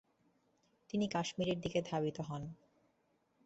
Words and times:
তিনি 0.89 1.05
কাশ্মীরের 1.07 1.57
দিকে 1.61 1.79
ধাবিত 1.81 2.17
হন। 2.21 2.43